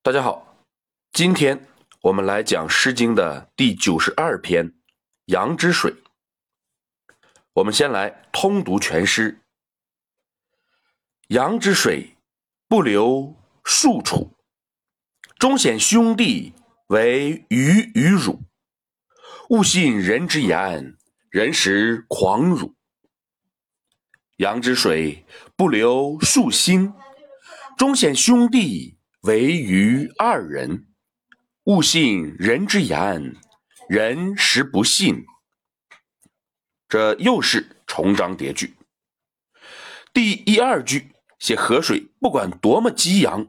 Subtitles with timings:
[0.00, 0.64] 大家好，
[1.12, 1.66] 今天
[2.02, 4.70] 我们来讲《诗经》的第九十二篇
[5.26, 5.92] 《阳之水》。
[7.54, 9.40] 我们先来通读全诗
[11.28, 12.16] ：“阳之水，
[12.68, 14.36] 不流数处，
[15.36, 16.54] 终显兄弟
[16.86, 18.40] 为鱼与汝。
[19.50, 20.96] 勿信人之言，
[21.28, 22.76] 人实狂辱。
[24.36, 25.26] 阳之水，
[25.56, 26.94] 不流数心，
[27.76, 28.96] 终显兄弟。”
[29.28, 30.86] 唯余二人，
[31.64, 33.36] 勿信人之言，
[33.86, 35.26] 人实不信。
[36.88, 38.78] 这又是重章叠句。
[40.14, 43.48] 第一二句写河水不管多么激扬，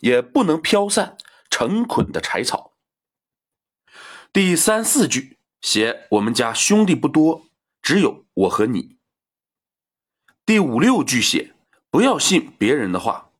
[0.00, 1.16] 也不能飘散
[1.48, 2.74] 成捆的柴草。
[4.30, 7.46] 第三四句写我们家兄弟不多，
[7.80, 8.98] 只有我和你。
[10.44, 11.54] 第五六句写
[11.88, 13.30] 不要信别人的话，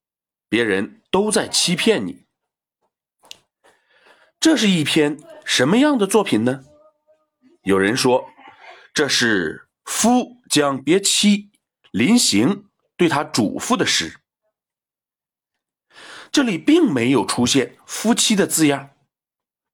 [0.55, 1.01] 别人。
[1.15, 2.27] 都在欺骗你。
[4.41, 6.65] 这是一篇什么样的作品呢？
[7.63, 8.29] 有人说，
[8.93, 11.53] 这是夫将别妻
[11.93, 14.19] 临行对他嘱咐的诗。
[16.33, 18.91] 这里并没有出现夫妻的字样，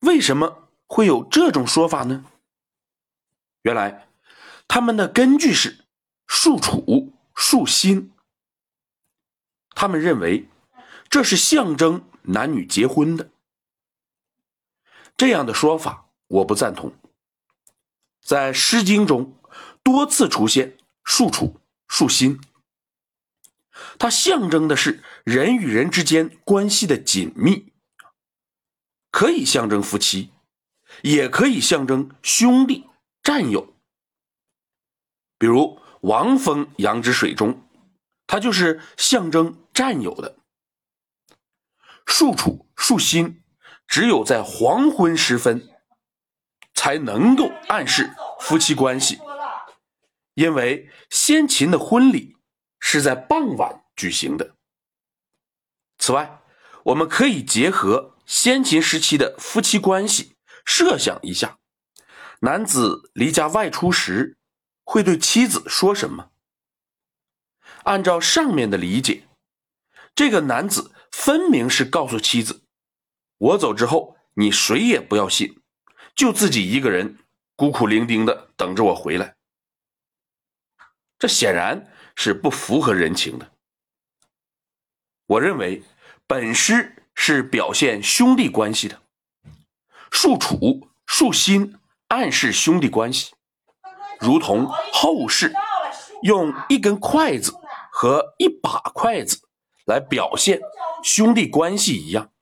[0.00, 2.26] 为什么会有这种说法呢？
[3.62, 4.08] 原来
[4.68, 5.86] 他们的根据是
[6.26, 8.12] 树楚、树心，
[9.70, 10.46] 他们认为。
[11.10, 13.30] 这是象征男女结婚的，
[15.16, 16.94] 这样的说法我不赞同。
[18.22, 19.36] 在《诗经》中
[19.82, 22.40] 多次出现“树楚”“树心”，
[23.98, 27.72] 它象征的是人与人之间关系的紧密，
[29.10, 30.30] 可以象征夫妻，
[31.02, 32.86] 也可以象征兄弟、
[33.24, 33.74] 战友。
[35.38, 37.66] 比如王峰《扬之水》中，
[38.28, 40.36] 它就是象征战友的。
[42.10, 43.44] 树处树心，
[43.86, 45.70] 只有在黄昏时分，
[46.74, 49.20] 才能够暗示夫妻关系，
[50.34, 52.36] 因为先秦的婚礼
[52.80, 54.56] 是在傍晚举行的。
[55.98, 56.42] 此外，
[56.86, 60.34] 我们可以结合先秦时期的夫妻关系，
[60.66, 61.58] 设想一下，
[62.40, 64.36] 男子离家外出时，
[64.82, 66.32] 会对妻子说什么？
[67.84, 69.28] 按照上面的理解，
[70.12, 70.90] 这个男子。
[71.10, 72.62] 分明是告诉妻子
[73.38, 75.60] ：“我走之后，你谁也不要信，
[76.14, 77.18] 就自己一个人
[77.56, 79.36] 孤苦伶仃的等着我回来。”
[81.18, 83.52] 这显然是不符合人情的。
[85.26, 85.82] 我认为
[86.26, 89.02] 本诗是表现兄弟关系的，
[90.10, 91.76] 树楚、树心
[92.08, 93.34] 暗示兄弟关系，
[94.18, 95.52] 如同后世
[96.22, 97.52] 用一根筷子
[97.92, 99.40] 和一把筷子
[99.84, 100.60] 来表现。
[101.02, 102.32] 兄弟关系一样，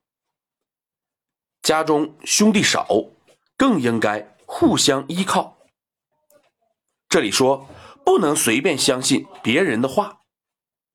[1.61, 2.87] 家中兄弟少，
[3.55, 5.57] 更应该互相依靠。
[7.07, 7.67] 这里说
[8.05, 10.21] 不能随便相信别人的话，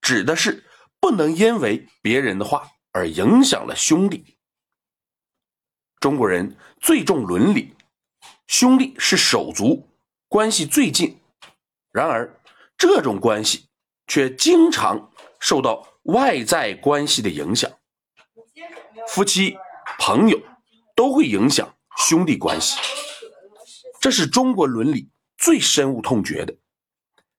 [0.01, 0.65] 指的是
[1.01, 4.37] 不能因为别人的话而影响了兄弟。
[6.01, 7.75] 中国人最重伦理，
[8.47, 9.89] 兄弟是手足，
[10.29, 11.21] 关系最近。
[11.91, 12.39] 然而，
[12.77, 13.69] 这种关系
[14.07, 15.11] 却经常
[15.41, 15.94] 受到。
[16.05, 17.71] 外在关系的影响，
[19.09, 19.57] 夫妻、
[19.99, 20.41] 朋友
[20.95, 22.79] 都会影响兄弟关系，
[24.01, 26.55] 这是中国伦理最深恶痛绝的，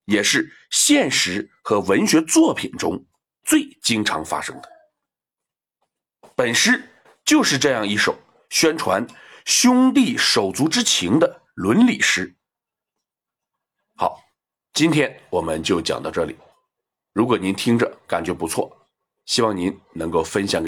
[0.05, 3.05] 也是现实和文学作品中
[3.43, 4.69] 最经常发生的。
[6.35, 6.89] 本诗
[7.23, 8.17] 就是这样一首
[8.49, 9.05] 宣传
[9.45, 12.35] 兄弟手足之情的伦理诗。
[13.95, 14.19] 好，
[14.73, 16.35] 今天我们就讲到这里。
[17.13, 18.71] 如果您听着感觉不错，
[19.25, 20.63] 希望您能够分享给。